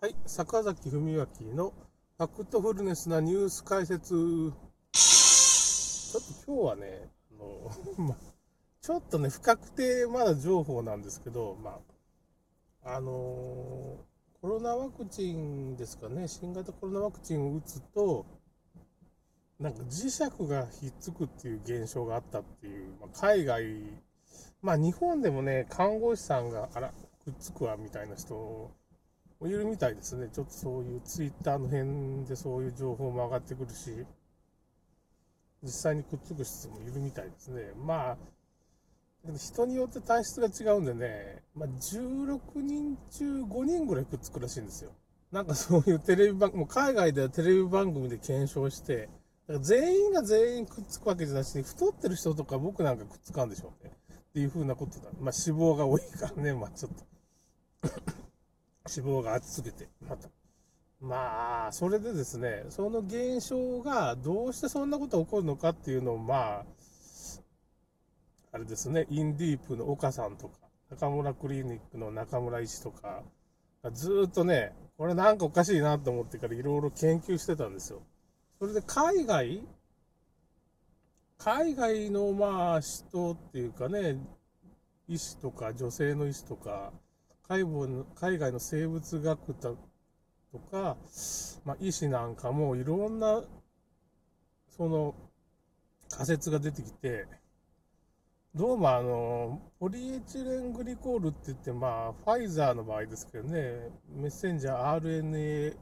[0.00, 1.26] はい、坂崎文明
[1.56, 1.74] の
[2.18, 4.14] ファクトフルネスなニュース解説。
[4.14, 7.72] ちょっと今日はね、あの、
[8.06, 8.16] ま、
[8.80, 11.80] ちょっとね、不確定まだ情報なんですけど、ま
[12.84, 18.24] あ、あのー、コロナワクチンですかね、新型コロナワクチンを打つと、
[19.58, 23.64] なんか磁石がひっつくっていう現象があったっていう、まあ、海外、
[24.62, 26.94] まあ日本でもね、看護師さんが、あら、
[27.24, 28.70] くっつくわみたいな人
[29.46, 30.28] いるみたいですね。
[30.32, 34.04] ちょっとそういうツイッターの辺でそういう情報も上がってくるし、
[35.62, 37.72] 実際にくっつく人もいるみたいですね。
[37.76, 38.16] まあ、
[39.36, 44.90] 人によって体質が違うんでね、まあ、16人中5人ぐらいくっつくらしいんですよ。
[45.30, 49.08] なんかそういうテレビ番組、海外ではテレビ番組で検証して、
[49.46, 53.92] だから全員が全員くっつくわけじゃなしに、太ってる人とか僕なんかくっつかんでしょうね。
[54.30, 55.10] っていうふうなことだ。
[55.20, 56.92] まあ脂肪が多いからね、まあちょっ
[57.82, 57.90] と
[58.94, 60.28] 脂肪が厚すぎて、また。
[61.00, 66.64] まあ、それでですね、その現象がどうしてそんなことが起こるのかっていうのを、まあ、
[68.50, 70.58] あれですね、インディープの岡さんとか、
[70.90, 73.22] 中村クリニックの中村医師とか、
[73.92, 78.02] ずっとね、これなんかおかしいなと思ってからいろいろ研究してたんですよ。
[78.58, 79.62] それで海外
[81.38, 84.18] 海外のまあ人っていうかね、
[85.06, 86.92] 医師とか女性の医師とか、
[87.48, 89.70] 海の海外の生物学だ
[90.52, 90.96] とか、
[91.64, 93.42] まあ、医師なんかもいろんな
[94.76, 95.14] その
[96.10, 97.26] 仮説が出てきて
[98.54, 105.76] どうもあのポリエチレングリコールって言ってまあファイザーの場合ですけどねメッセンジャー RNA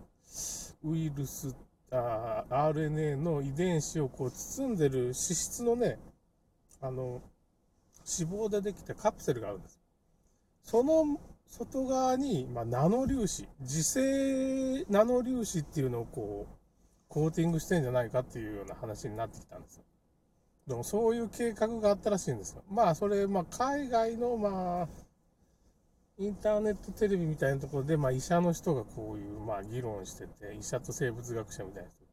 [0.85, 1.53] ウイルス
[1.91, 5.99] あ RNA の遺伝子をこう包んでる脂質のね
[6.81, 7.23] あの
[8.07, 9.81] 脂肪でできたカプセルがあるんです。
[10.63, 16.57] その外側に、まあ、ナノ粒子、磁性ナノ粒子っていうのをこう、
[17.09, 19.85] コーティングしてんじゃないかっていうような話になってきたんですよ。
[20.67, 22.65] でもそういう計画があったらしいんですよ。
[22.69, 24.89] まあそれ、まあ海外の、まあ、
[26.19, 32.05] インターネットテレビみたいなところで、まあ医者の人がこういう、まあ議論してて、医者と生物学者みたいな人。
[32.05, 32.07] い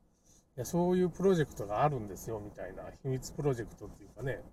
[0.57, 4.44] や、そういうプロジェクトがあるんですよ、みたいな、秘密プロジェクトっていうかね、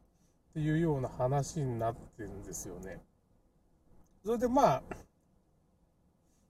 [0.51, 3.03] っていうような話になってるんですよね。
[4.25, 4.83] それでまあ、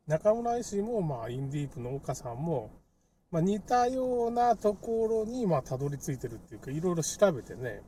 [0.06, 2.70] 中村医師も、まあ、インディープの岡さんも、
[3.30, 7.82] まあ、似たようなところに、まあ、たどり着いてるっていうか、いろいろ調べてね。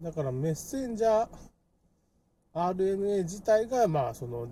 [0.00, 1.28] だから、メッセンジャー
[2.54, 4.48] RNA 自体が、まあ、その、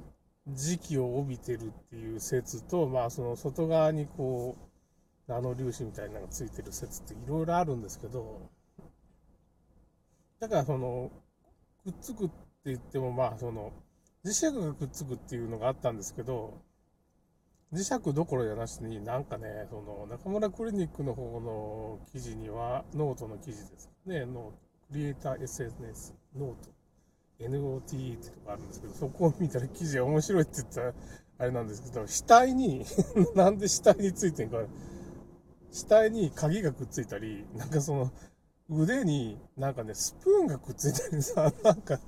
[0.48, 8.50] 磁気を帯びてるっていう説と、まあ、その外側にこう、ナノ粒子みたいなのがついてる説っていろいろあるんですけど、
[10.40, 11.10] だからその、
[11.84, 12.30] くっつく
[12.64, 13.72] 言っても、まあ、その、
[14.24, 16.60] 磁石がくっつくっていうのがあったんですけど、
[17.72, 24.52] 磁石どころじゃなしに、なんかね、その、中村クリニックの方の記事には、ノートの記事ですかね、 note、
[24.90, 26.70] クリエイター SNS、ノート、
[27.38, 30.92] NOT ってとこあるんですけど、そこを見たら記事が面白いって言ったら、
[31.38, 32.84] あれなんですけど、死体に
[33.34, 34.58] なんで死体についてんか、
[35.70, 38.10] 死体に鍵がくっついたり、なんかその、
[38.68, 41.98] 腕になんかね、スプーンがくっついたりさ、なんか、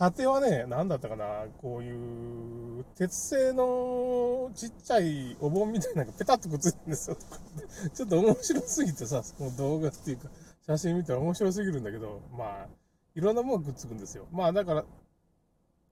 [0.00, 7.18] 果てはね、何だったかな、こういう、鉄製のちっちゃいお盆みたいなのがペタッとくっついてるんですよ。
[7.92, 10.30] ちょっと面白すぎてさ、その動画っていうか、
[10.62, 12.68] 写真見たら面白すぎるんだけど、まあ、
[13.14, 14.26] いろんなものがくっつくんですよ。
[14.32, 14.86] まあだから、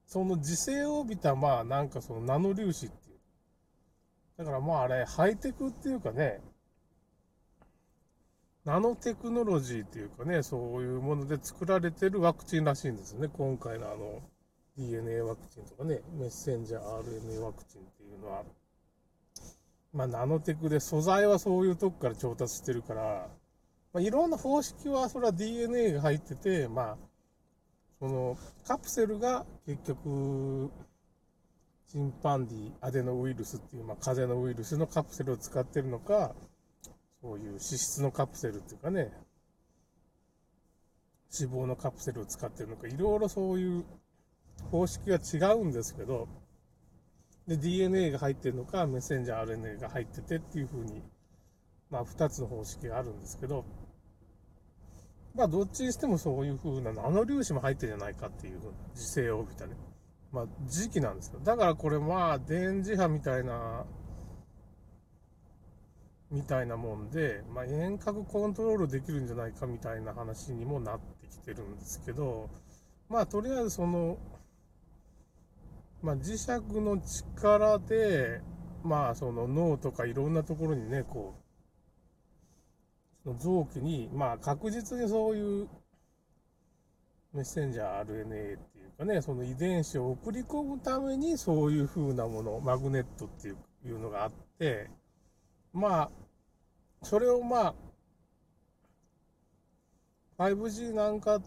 [0.07, 3.19] その時勢を帯びた、まあなんかそのナノ粒子っていう。
[4.37, 6.41] だからまああれ、ハイテクっていうかね、
[8.65, 13.29] ナノテクノロジーっていうかね、そういうもので作られてるワクチンらしいんですよね。
[13.31, 14.21] 今回のあの、
[14.77, 18.43] DNA ワクチンとかね、メッセンジャー RNA ワクチンっていうのは、
[19.93, 23.27] まあ、ナノテクで素材はそういうとこから調達してるから、
[23.93, 26.97] まあ、いろんな方式は、それは DNA が入ってて、まあ、
[27.99, 30.71] その、カプセルが結局、
[31.87, 36.35] チンパンディアデノウイルスっていう、まあ、風邪のウイルスのカプセルを使ってるのか、
[37.21, 39.11] そういう脂質のカプセルっていうかね、
[41.37, 43.85] 脂肪のカプセルを使ってるのか、いろいろそういう
[44.71, 46.27] 方式は違うんですけど、
[47.47, 51.01] で、DNA が入ってるのか、メッセンジャー RNA が入っててっていう風に、
[51.89, 53.65] まあ、2つの方式があるんですけど、
[55.35, 59.75] まあ、どっちにしてもそういう風な、ナノ粒子も入ってるんじゃないかっていう風な時勢を帯びたね、
[60.31, 61.39] まあ、時期なんですよ。
[61.43, 63.85] だからこれ、まあ、電磁波みたいな
[66.31, 72.49] みたいなもんで、まあ、遠隔コントロールできるんじゃないかみたいな話にもなってきてるんですけど、
[73.09, 74.17] まあ、とりあえずその、
[76.03, 76.47] まあ、磁石
[76.79, 78.41] の力で、
[78.83, 85.67] まあ、その脳とかいろんなところにね、こう、その臓器に、まあ、確実にそういう
[87.33, 93.53] メッセンジャー RNA っていうかね、その遺伝子を送り込むためにそういう風なもの、マグネットってい
[93.91, 94.89] うのがあって、
[95.73, 96.11] まあ、
[97.03, 97.75] それをま
[100.37, 101.41] あ、5G なんか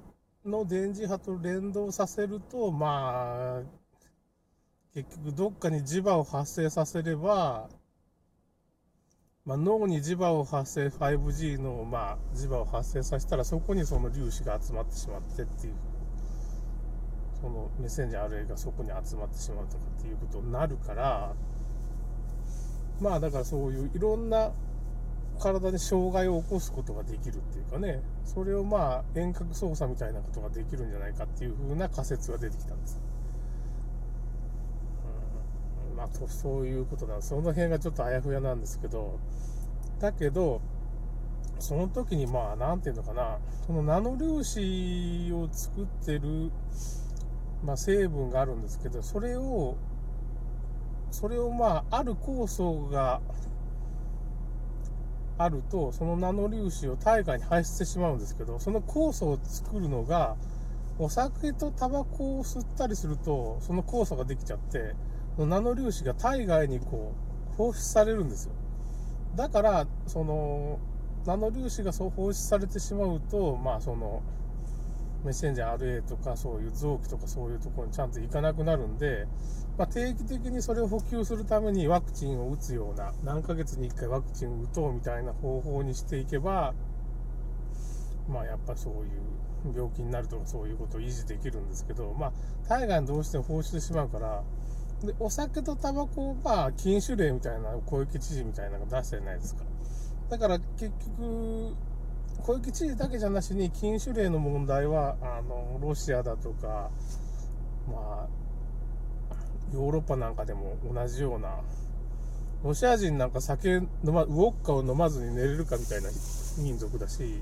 [0.44, 3.62] の電磁波と連動させると、まあ、
[4.94, 7.68] 結局どっかに磁場を発生させれば、
[9.44, 15.74] まあ、脳に磁場を発生、5G の、まあ、磁場を発生させたら、そこにその粒子が集まってしまってっていう、
[17.40, 21.34] そのメッセンジャー RA がそこに集まってしまうとかっていうことになるから、
[23.02, 24.52] まあだからそういういろんな
[25.38, 33.00] 体に障害を起こすことができるっていうかね、それをまあ遠隔操作みたいなことができるんじゃないかっていう風な仮説が出てきたんです。
[35.90, 37.30] うん、まあそういうことなんです。
[37.30, 39.18] その辺がちょっとあやふやなんですけど、
[39.98, 40.60] だけど、
[41.58, 46.50] その時にまあ、なんていうのかな、そのナノ粒子を作ってる、
[47.64, 49.76] まあ、成分があるんですけど、それを、
[51.12, 53.20] それをまあ、ある酵素が
[55.38, 60.36] あると、そのナノ粒子を体外に排出してしまうんですけど、その酵素を作るのが、
[60.98, 64.94] お酒とタバコを吸ったりすると、その酵素ができちゃって、
[65.38, 67.12] ナノ粒子が体外にこ
[67.52, 68.52] う、放出されるんですよ。
[69.36, 70.78] だから、その、
[71.26, 74.22] ナノ粒子がそう放出されてしまうと、まあその、
[75.24, 79.26] メッセンジャー RA とかそういう臓器とかそういうところにちゃんと行かなくなるんで、
[79.78, 86.74] まあ、定期的にそれを補給するためにワクチンを打つような、何ヶ月に1回ワクチンを打とうみたいな方法にしていけば、
[88.28, 92.32] まあやっぱそういう病気になるとかそういうことを維持できるんですけど、まあ
[92.68, 94.42] 体外にどうしても放出してしまうから、
[95.04, 99.64] で、お酒とタバコが禁酒令みたいな小池知事みたいなのが出してないですか。
[100.30, 101.74] だから結局、
[102.42, 106.90] 小池知事だけじゃなしに禁酒令の問題は、あの、ロシアだとか、
[107.88, 108.28] まあ、
[109.72, 111.60] ヨーロッパなんかでも同じような、
[112.64, 116.10] ロシア人なんか酒飲ま、ウォッカを飲まずに寝れるかみたいな
[116.58, 117.40] 民族だし、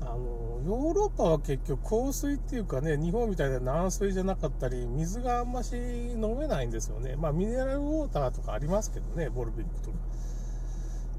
[0.00, 7.16] あの、ヨーロッパは結局香水っていうかね、日本みたいな軟水じゃなかったり、水があんまし飲めないんですよね。
[7.16, 9.96] まあミネラルウォーターとかありますけどね、ボルビックとか。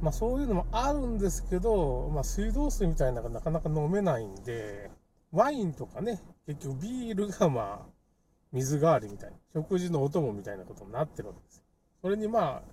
[0.01, 4.91] まあそういうのもあるんですけど、まあ水道水みたいなのがなかなか飲めないんで、
[5.31, 7.89] ワインとかね、結局ビールがまあ、
[8.51, 11.61] 水代わりみたいな、食事のお供みたいなことになってるわけです。
[12.01, 12.63] それにまあ、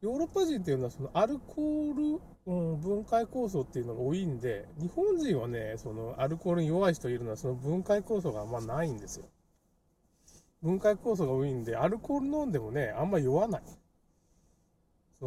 [0.00, 2.20] ヨーロッパ人っていうのはそのアルコール、
[2.78, 9.26] 分解酵素っていうのが多いんで、日本人はね、そのアルコールに弱い人いるのはその分解酵素があんまないんですよ。
[10.62, 13.62] 分解酵素が多いんで、アルコール飲んでもね、あんま酔わない。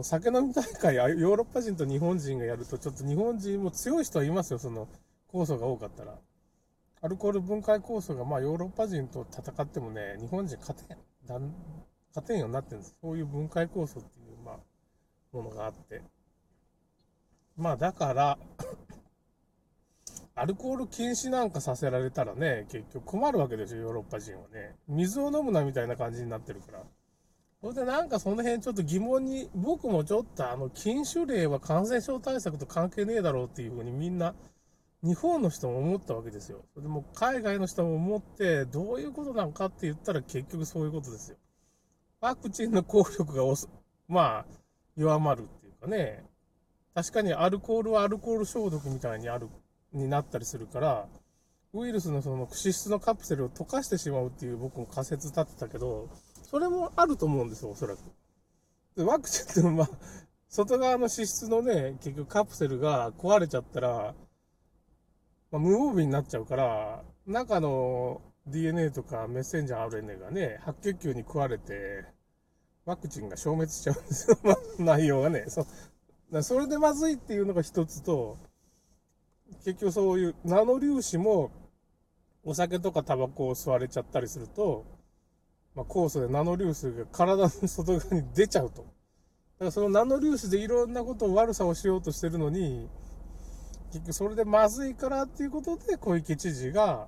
[0.03, 4.87] 酒飲み大会、ヨーロッパ人と日本人がやると、ちょっと日本人も強い人はいますよ、その
[5.31, 6.17] 酵素が多かったら。
[7.01, 10.97] アルコール分解酵素が、まあ、ヨーロッパ人と戦ってもね、日本人勝てん、
[12.09, 12.95] 勝てんようになってるんです。
[13.01, 14.57] そういう分解酵素っていう、まあ、
[15.31, 16.01] ものがあって。
[17.55, 18.37] まあ、だから
[20.35, 24.75] アルコール禁止なんかさせられたらね、結局困るわけですよ、ヨーロッパ人はね。
[24.87, 26.83] 水を飲むなみたいな感じになってるから。
[27.61, 34.33] それでなんかその辺ちょっと疑問に、僕もちょっとあの、禁酒令は感染症対策と関係ねえだろうっていうふうにみんな
[35.03, 36.63] 日本の人も思ったわけですよ。
[36.77, 41.37] でも海外の人も思って、どういうことなんかって言ったら結局そういうことですよ。
[42.21, 43.43] ワクチンの効力が
[44.07, 44.45] まあ、
[44.95, 46.23] 弱まるっていうかね、
[46.95, 49.47] 確かにアルコールはアルコール消毒みたいにある、
[49.93, 51.07] になったりするから、
[51.73, 56.09] ウイルスのその脂質のカプセルを溶かしてしまうっていう僕も仮説立てたけど、
[56.49, 57.99] それもあると思うんですよ、おそらく。
[58.97, 59.89] でワクチンってまあ、
[60.49, 64.15] 外側の脂質のね、結局カプセルが壊れちゃったら、
[65.51, 72.05] まあ、無防備になっちゃうから、中の DNA とかメッセンジャー RNA がね、白血球に食われて、
[72.83, 74.37] ワクチンが消滅しちゃうんですよ。
[74.79, 75.45] 内容がね。
[75.49, 75.67] そ
[76.41, 78.37] それでまずいっていうのが一つと、
[79.63, 81.51] 結局そういうナノ粒子も
[82.43, 84.98] お酒とかタバコを吸われちゃったりすると、
[85.75, 88.81] まあ、酵素でナノ粒子が体の外側に出ちゃうと。
[88.81, 92.87] だからそのナノ粒子でいろんなことを悪さをしようとしてるのに、
[93.87, 97.07] 結局それでまずいからっていうことで小池知事が、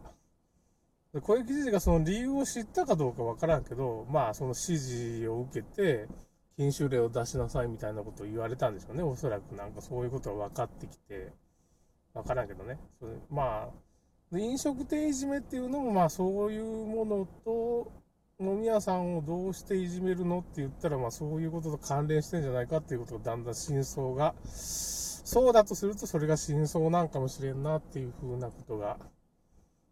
[1.21, 6.07] 小池知事がその理由を知ったかどうかわからんけど、まあその指示を受けて、
[6.57, 9.03] 禁酒令を出しなさいみたいなことを言われたんでしょうね。
[9.03, 11.31] おそらくなんかそういうことが分かってきて、
[12.13, 12.77] わからんけどね。
[12.99, 13.69] それま
[14.33, 17.91] あ、飲食店いじめっていうのもまあそういうものと、
[18.41, 28.97] 飲み屋さんをどうしていじめるのって言ったら、まあそういうことと関連してんじゃないかっていうことがだんだん真相が、そうだとするとそれが真相なんかもしれんなっていう風なことが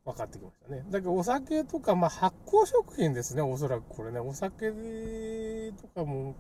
[0.03, 0.83] 分かってきましたね。
[0.89, 4.19] だけどお酒とか、まあ発酵食品ですね、おそらくこれね。
[4.19, 4.71] お酒
[5.81, 6.35] とかも、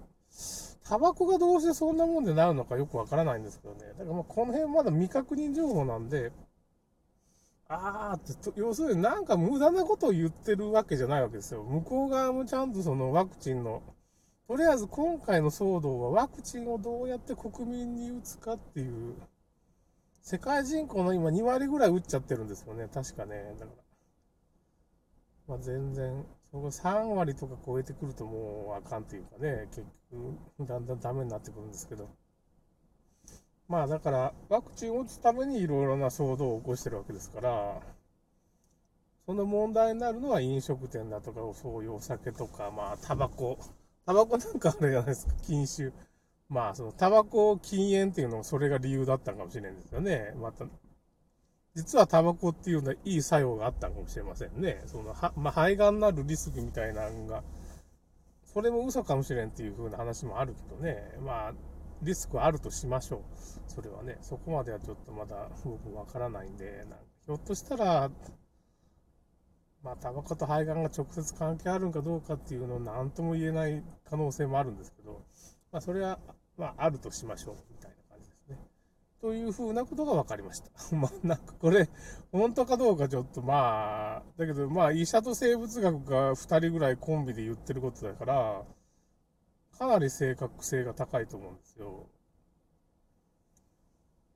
[0.83, 3.81] タバコがどうしてそんなもんでなるのかよくわからないんですけどね。
[3.97, 6.31] だからまあこの辺まだ未確認情報なんで、
[7.69, 11.63] あーって、要するになんか無駄なことを言ってるわけじゃないわけですよ。
[11.63, 13.83] 向こう側もちゃんとそのワクチンの、
[14.47, 19.15] とりあえず今回の騒動はワクチンをどうやって国民に打つかっていう、
[20.23, 22.87] 世界人口の今2割ぐらい打っちゃってるんですよね。
[22.91, 23.55] 確かね。
[23.59, 23.83] だから。
[25.47, 32.09] まあ全然、そこ3割とか超えてくるともうあかんっていうかね、結局、だんだんダメになってくるんですけど。
[33.69, 37.79] まあだから、ワクチンを打つためにいろいろな騒動を起こしてるわけですから、
[39.27, 43.59] その問題になるのは飲食店だとか、そういうお酒とか、まあタバコ。
[44.07, 45.93] タバコ なんかあれじゃないですか、禁酒。
[46.49, 50.33] まあそのタバコ禁煙っていうのもそれが理由だったかもしれないんですよね。
[50.41, 50.65] また、
[51.75, 54.81] 実はタバコっていうのはいい作用があったかもしれませんね。
[54.87, 57.43] その、は、まあ肺がんになるリスクみたいなのが、
[58.45, 61.19] それも嘘かもしれんっていう風な話もあるけどね。
[61.23, 61.53] まあ、
[62.01, 63.21] リスクあるとしましょう。
[63.67, 68.09] それはね、そこまではちょっとまだ僕わからないんで、なんひょっとしたら、
[69.83, 75.23] まあ、タバコと肺がんが直接関係あるんかどうかっていうのを何とも言えない可能性もあるんですけど、
[75.71, 76.19] まあ、それは、
[76.57, 78.57] まあ、あるとしましょう、みたいな感じですね。
[79.21, 80.71] というふうなことが分かりました。
[80.95, 81.89] まあ、なんかこれ、
[82.31, 88.63] 本当かどうかちょっとまあ、だけどまあ、医者と生物学が2人ぐらいコンビで言ってることだから、
[89.79, 92.09] かなり正確性が高いと思うんですよ。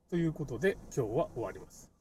[0.09, 1.92] ということで、今日は終わります。